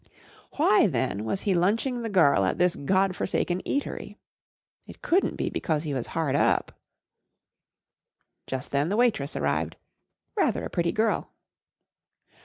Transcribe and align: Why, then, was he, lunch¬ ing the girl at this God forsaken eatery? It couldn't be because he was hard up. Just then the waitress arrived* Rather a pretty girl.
Why, 0.53 0.87
then, 0.87 1.25
was 1.25 1.41
he, 1.41 1.53
lunch¬ 1.53 1.85
ing 1.85 2.01
the 2.01 2.09
girl 2.09 2.43
at 2.43 2.57
this 2.57 2.75
God 2.75 3.15
forsaken 3.15 3.61
eatery? 3.61 4.15
It 4.87 5.03
couldn't 5.03 5.35
be 5.37 5.51
because 5.51 5.83
he 5.83 5.93
was 5.93 6.07
hard 6.17 6.35
up. 6.35 6.71
Just 8.47 8.71
then 8.71 8.89
the 8.89 8.97
waitress 8.97 9.35
arrived* 9.35 9.75
Rather 10.35 10.65
a 10.65 10.71
pretty 10.71 10.91
girl. 10.91 11.29